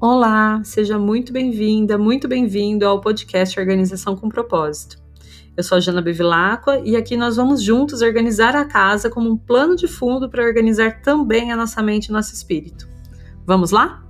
[0.00, 4.96] Olá, seja muito bem-vinda, muito bem-vindo ao podcast Organização com Propósito.
[5.56, 9.36] Eu sou a Jana Bevilacqua e aqui nós vamos juntos organizar a casa como um
[9.36, 12.88] plano de fundo para organizar também a nossa mente e nosso espírito.
[13.44, 14.07] Vamos lá?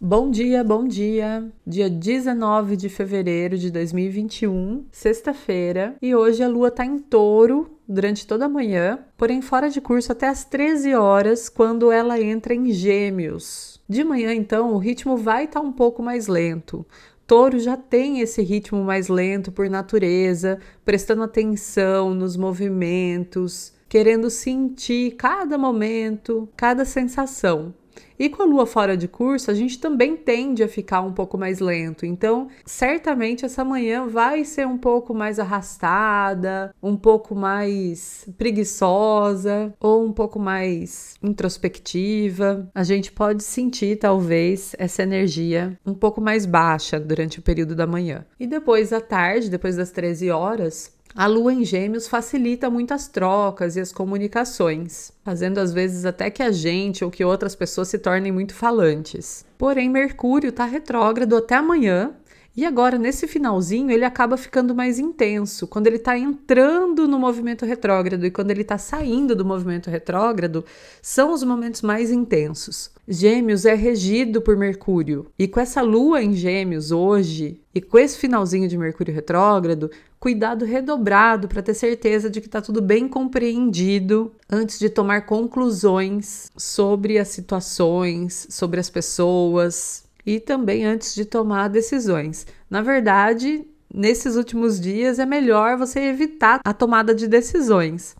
[0.00, 1.50] Bom dia, bom dia.
[1.66, 8.24] Dia 19 de fevereiro de 2021, sexta-feira, e hoje a lua está em touro durante
[8.24, 12.70] toda a manhã, porém fora de curso até as 13 horas, quando ela entra em
[12.70, 13.80] Gêmeos.
[13.88, 16.86] De manhã, então, o ritmo vai estar tá um pouco mais lento.
[17.26, 25.16] Touro já tem esse ritmo mais lento por natureza, prestando atenção nos movimentos, querendo sentir
[25.16, 27.74] cada momento, cada sensação.
[28.18, 31.38] E com a lua fora de curso, a gente também tende a ficar um pouco
[31.38, 32.04] mais lento.
[32.04, 40.04] Então, certamente essa manhã vai ser um pouco mais arrastada, um pouco mais preguiçosa ou
[40.04, 42.68] um pouco mais introspectiva.
[42.74, 47.86] A gente pode sentir talvez essa energia um pouco mais baixa durante o período da
[47.86, 48.24] manhã.
[48.38, 53.08] E depois à tarde, depois das 13 horas, a lua em Gêmeos facilita muito as
[53.08, 57.88] trocas e as comunicações, fazendo às vezes até que a gente ou que outras pessoas
[57.88, 59.44] se tornem muito falantes.
[59.56, 62.12] Porém, Mercúrio está retrógrado até amanhã
[62.58, 65.64] e agora, nesse finalzinho, ele acaba ficando mais intenso.
[65.64, 70.64] Quando ele está entrando no movimento retrógrado e quando ele está saindo do movimento retrógrado,
[71.00, 72.90] são os momentos mais intensos.
[73.06, 75.26] Gêmeos é regido por Mercúrio.
[75.38, 79.88] E com essa lua em Gêmeos hoje, e com esse finalzinho de Mercúrio retrógrado,
[80.18, 86.50] cuidado redobrado para ter certeza de que está tudo bem compreendido antes de tomar conclusões
[86.56, 92.46] sobre as situações, sobre as pessoas, e também antes de tomar decisões.
[92.68, 98.14] Na verdade, nesses últimos dias é melhor você evitar a tomada de decisões.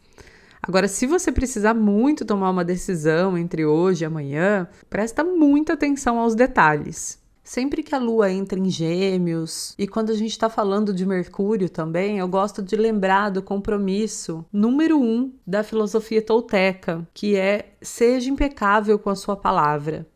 [0.62, 6.18] Agora, se você precisar muito tomar uma decisão entre hoje e amanhã, presta muita atenção
[6.18, 7.18] aos detalhes.
[7.44, 11.68] Sempre que a lua entra em gêmeos, e quando a gente está falando de Mercúrio
[11.68, 18.30] também, eu gosto de lembrar do compromisso número um da filosofia tolteca, que é seja
[18.30, 20.06] impecável com a sua palavra.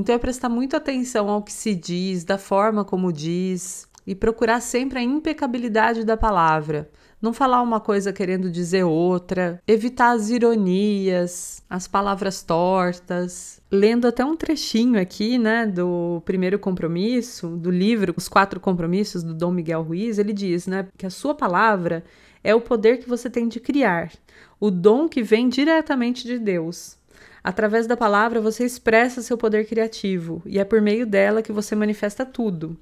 [0.00, 4.60] Então é prestar muita atenção ao que se diz, da forma como diz e procurar
[4.60, 6.90] sempre a impecabilidade da palavra.
[7.20, 13.60] Não falar uma coisa querendo dizer outra, evitar as ironias, as palavras tortas.
[13.70, 19.34] Lendo até um trechinho aqui, né, do primeiro compromisso, do livro Os Quatro Compromissos do
[19.34, 22.02] Dom Miguel Ruiz, ele diz, né, que a sua palavra
[22.42, 24.10] é o poder que você tem de criar,
[24.58, 26.98] o dom que vem diretamente de Deus.
[27.42, 31.74] Através da palavra você expressa seu poder criativo e é por meio dela que você
[31.74, 32.76] manifesta tudo.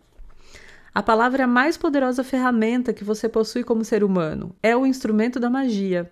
[0.94, 4.54] A palavra é a mais poderosa ferramenta que você possui como ser humano.
[4.62, 6.10] É o instrumento da magia.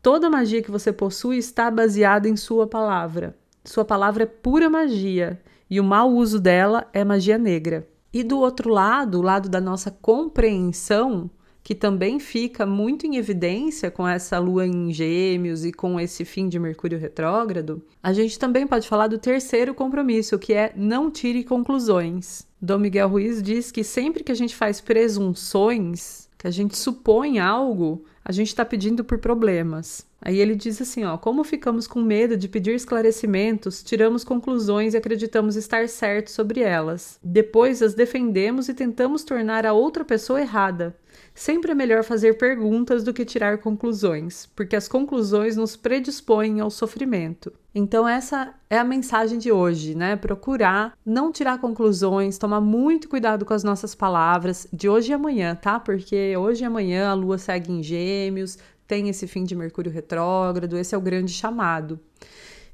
[0.00, 3.36] Toda magia que você possui está baseada em sua palavra.
[3.64, 7.88] Sua palavra é pura magia e o mau uso dela é magia negra.
[8.12, 11.28] E do outro lado, o lado da nossa compreensão,
[11.64, 16.46] que também fica muito em evidência com essa lua em Gêmeos e com esse fim
[16.46, 21.42] de Mercúrio retrógrado, a gente também pode falar do terceiro compromisso, que é não tire
[21.42, 22.46] conclusões.
[22.60, 27.38] Dom Miguel Ruiz diz que sempre que a gente faz presunções, que a gente supõe
[27.38, 30.06] algo, a gente está pedindo por problemas.
[30.24, 34.96] Aí ele diz assim, ó, como ficamos com medo de pedir esclarecimentos, tiramos conclusões e
[34.96, 37.20] acreditamos estar certos sobre elas.
[37.22, 40.96] Depois as defendemos e tentamos tornar a outra pessoa errada.
[41.34, 46.70] Sempre é melhor fazer perguntas do que tirar conclusões, porque as conclusões nos predispõem ao
[46.70, 47.52] sofrimento.
[47.74, 50.14] Então essa é a mensagem de hoje, né?
[50.14, 55.56] Procurar não tirar conclusões, tomar muito cuidado com as nossas palavras de hoje e amanhã,
[55.56, 55.80] tá?
[55.80, 60.76] Porque hoje e amanhã a lua segue em Gêmeos, tem esse fim de Mercúrio retrógrado,
[60.78, 61.98] esse é o grande chamado.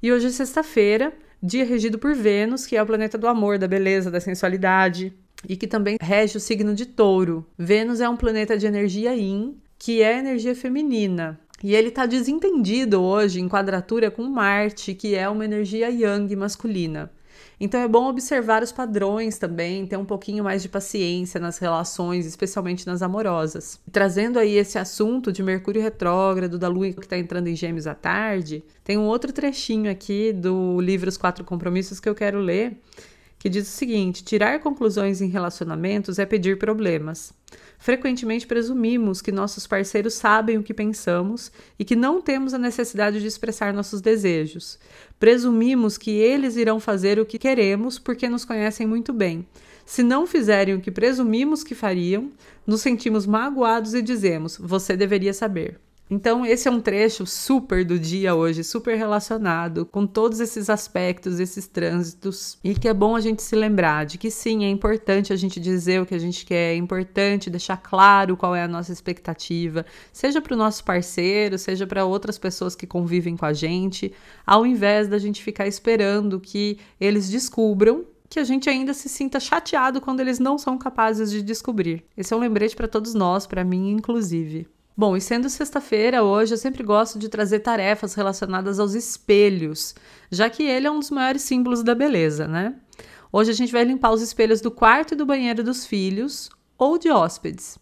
[0.02, 1.12] E hoje é sexta-feira,
[1.42, 5.12] dia regido por Vênus, que é o planeta do amor, da beleza, da sensualidade,
[5.48, 7.46] e que também rege o signo de Touro.
[7.58, 11.38] Vênus é um planeta de energia Yin, que é energia feminina.
[11.62, 17.10] E ele está desentendido hoje em quadratura com Marte, que é uma energia Yang masculina.
[17.60, 22.26] Então é bom observar os padrões também, ter um pouquinho mais de paciência nas relações,
[22.26, 23.78] especialmente nas amorosas.
[23.92, 27.94] Trazendo aí esse assunto de Mercúrio retrógrado, da Lua que está entrando em Gêmeos à
[27.94, 32.76] tarde, tem um outro trechinho aqui do livro Os Quatro Compromissos que eu quero ler,
[33.40, 37.32] que diz o seguinte: tirar conclusões em relacionamentos é pedir problemas.
[37.78, 43.18] Frequentemente presumimos que nossos parceiros sabem o que pensamos e que não temos a necessidade
[43.18, 44.78] de expressar nossos desejos.
[45.18, 49.46] Presumimos que eles irão fazer o que queremos porque nos conhecem muito bem.
[49.86, 52.30] Se não fizerem o que presumimos que fariam,
[52.66, 55.80] nos sentimos magoados e dizemos: você deveria saber.
[56.10, 61.38] Então, esse é um trecho super do dia hoje, super relacionado com todos esses aspectos,
[61.38, 65.32] esses trânsitos, e que é bom a gente se lembrar de que sim, é importante
[65.32, 68.68] a gente dizer o que a gente quer, é importante deixar claro qual é a
[68.68, 73.52] nossa expectativa, seja para o nosso parceiro, seja para outras pessoas que convivem com a
[73.52, 74.12] gente,
[74.44, 79.38] ao invés da gente ficar esperando que eles descubram que a gente ainda se sinta
[79.38, 82.04] chateado quando eles não são capazes de descobrir.
[82.16, 84.66] Esse é um lembrete para todos nós, para mim inclusive.
[85.00, 89.94] Bom, e sendo sexta-feira hoje, eu sempre gosto de trazer tarefas relacionadas aos espelhos,
[90.30, 92.74] já que ele é um dos maiores símbolos da beleza, né?
[93.32, 96.98] Hoje a gente vai limpar os espelhos do quarto e do banheiro dos filhos ou
[96.98, 97.78] de hóspedes.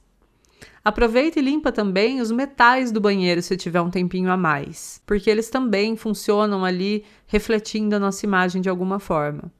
[0.84, 5.28] Aproveita e limpa também os metais do banheiro se tiver um tempinho a mais, porque
[5.28, 9.50] eles também funcionam ali refletindo a nossa imagem de alguma forma.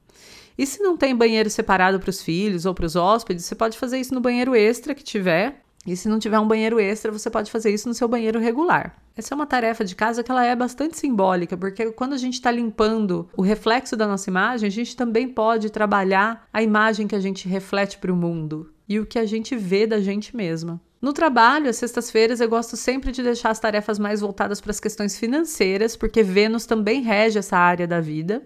[0.57, 3.77] E se não tem banheiro separado para os filhos ou para os hóspedes, você pode
[3.77, 7.29] fazer isso no banheiro extra que tiver e se não tiver um banheiro extra, você
[7.29, 8.97] pode fazer isso no seu banheiro regular.
[9.15, 12.33] Essa é uma tarefa de casa que ela é bastante simbólica, porque quando a gente
[12.33, 17.15] está limpando o reflexo da nossa imagem, a gente também pode trabalhar a imagem que
[17.15, 20.81] a gente reflete para o mundo e o que a gente vê da gente mesma.
[21.01, 24.81] No trabalho, às sextas-feiras, eu gosto sempre de deixar as tarefas mais voltadas para as
[24.81, 28.43] questões financeiras, porque Vênus também rege essa área da vida.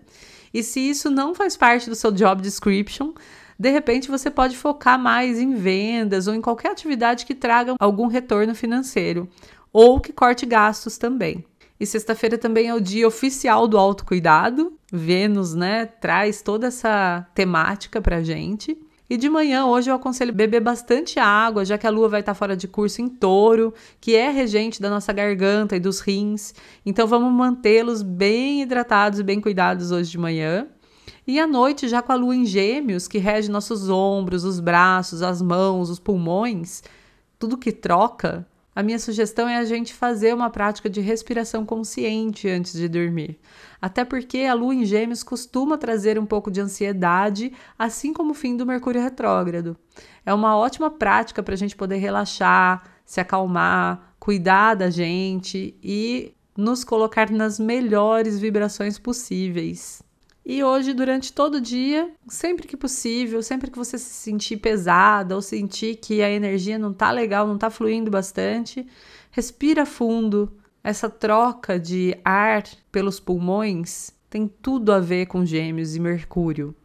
[0.54, 3.14] E se isso não faz parte do seu job description,
[3.58, 8.08] de repente você pode focar mais em vendas ou em qualquer atividade que traga algum
[8.08, 9.30] retorno financeiro
[9.72, 11.44] ou que corte gastos também.
[11.80, 14.74] E sexta-feira também é o dia oficial do autocuidado.
[14.92, 18.78] Vênus, né, traz toda essa temática pra gente.
[19.10, 22.34] E de manhã, hoje, eu aconselho beber bastante água, já que a lua vai estar
[22.34, 26.54] fora de curso em touro, que é regente da nossa garganta e dos rins.
[26.86, 30.68] Então, vamos mantê-los bem hidratados e bem cuidados hoje de manhã.
[31.26, 35.22] E à noite, já com a lua em gêmeos, que rege nossos ombros, os braços,
[35.22, 36.84] as mãos, os pulmões,
[37.40, 42.50] tudo que troca, a minha sugestão é a gente fazer uma prática de respiração consciente
[42.50, 43.40] antes de dormir.
[43.80, 48.36] Até porque a lua em gêmeos costuma trazer um pouco de ansiedade, assim como o
[48.36, 49.78] fim do Mercúrio retrógrado.
[50.26, 56.34] É uma ótima prática para a gente poder relaxar, se acalmar, cuidar da gente e
[56.58, 60.02] nos colocar nas melhores vibrações possíveis.
[60.46, 65.36] E hoje, durante todo o dia, sempre que possível, sempre que você se sentir pesada
[65.36, 68.86] ou sentir que a energia não tá legal, não tá fluindo bastante,
[69.32, 70.52] respira fundo.
[70.84, 76.76] Essa troca de ar pelos pulmões tem tudo a ver com Gêmeos e Mercúrio.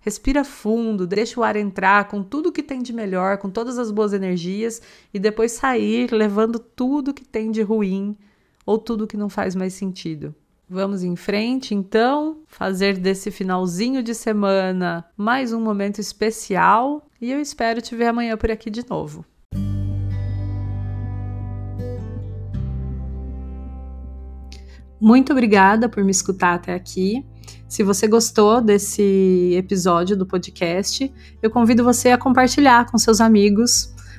[0.00, 3.90] Respira fundo, deixa o ar entrar com tudo que tem de melhor, com todas as
[3.90, 4.82] boas energias
[5.14, 8.16] e depois sair levando tudo que tem de ruim
[8.66, 10.34] ou tudo que não faz mais sentido.
[10.70, 17.40] Vamos em frente, então, fazer desse finalzinho de semana mais um momento especial e eu
[17.40, 19.24] espero te ver amanhã por aqui de novo.
[25.00, 27.24] Muito obrigada por me escutar até aqui.
[27.66, 31.10] Se você gostou desse episódio do podcast,
[31.40, 33.94] eu convido você a compartilhar com seus amigos